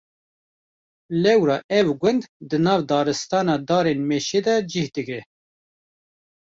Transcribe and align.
Lewra 1.23 1.57
ev 1.79 1.87
gund 2.01 2.21
di 2.49 2.57
nav 2.65 2.79
daristana 2.89 3.55
darên 3.67 3.99
mêşe 4.09 4.39
de 4.45 4.55
cih 4.71 4.87
digire. 4.95 5.21